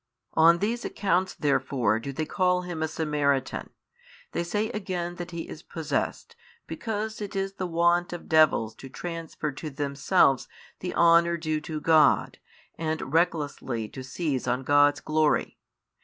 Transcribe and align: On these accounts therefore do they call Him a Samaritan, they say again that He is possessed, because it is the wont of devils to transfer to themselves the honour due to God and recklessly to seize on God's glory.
On 0.33 0.57
these 0.57 0.83
accounts 0.83 1.35
therefore 1.35 1.99
do 1.99 2.11
they 2.11 2.25
call 2.25 2.63
Him 2.63 2.81
a 2.81 2.87
Samaritan, 2.87 3.69
they 4.31 4.43
say 4.43 4.71
again 4.71 5.17
that 5.17 5.29
He 5.29 5.47
is 5.47 5.61
possessed, 5.61 6.35
because 6.65 7.21
it 7.21 7.35
is 7.35 7.53
the 7.53 7.67
wont 7.67 8.11
of 8.11 8.27
devils 8.27 8.73
to 8.77 8.89
transfer 8.89 9.51
to 9.51 9.69
themselves 9.69 10.47
the 10.79 10.95
honour 10.95 11.37
due 11.37 11.61
to 11.61 11.79
God 11.79 12.39
and 12.79 13.13
recklessly 13.13 13.87
to 13.89 14.03
seize 14.03 14.47
on 14.47 14.63
God's 14.63 15.01
glory. 15.01 15.59